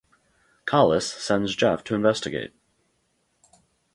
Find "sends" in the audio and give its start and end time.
1.13-1.55